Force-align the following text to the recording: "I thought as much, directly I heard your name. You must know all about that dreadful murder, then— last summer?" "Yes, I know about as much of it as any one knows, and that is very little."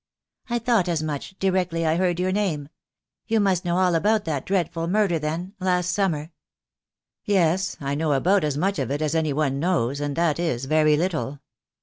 "I 0.49 0.57
thought 0.57 0.89
as 0.89 1.03
much, 1.03 1.37
directly 1.37 1.85
I 1.85 1.95
heard 1.97 2.19
your 2.19 2.31
name. 2.31 2.69
You 3.27 3.39
must 3.39 3.63
know 3.63 3.77
all 3.77 3.93
about 3.93 4.25
that 4.25 4.47
dreadful 4.47 4.87
murder, 4.87 5.19
then— 5.19 5.53
last 5.59 5.91
summer?" 5.91 6.31
"Yes, 7.23 7.77
I 7.79 7.93
know 7.93 8.13
about 8.13 8.43
as 8.43 8.57
much 8.57 8.79
of 8.79 8.89
it 8.89 9.03
as 9.03 9.13
any 9.13 9.31
one 9.31 9.59
knows, 9.59 9.99
and 10.01 10.15
that 10.15 10.39
is 10.39 10.65
very 10.65 10.97
little." 10.97 11.39